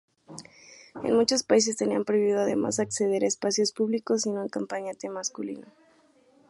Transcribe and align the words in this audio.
En 1.03 1.15
muchos 1.15 1.43
países, 1.43 1.77
tenían 1.77 2.05
prohibido 2.05 2.39
además 2.39 2.79
acceder 2.79 3.23
a 3.23 3.27
espacios 3.27 3.71
públicos 3.71 4.23
sin 4.23 4.33
un 4.35 4.47
acompañante 4.47 5.07
masculino. 5.09 5.67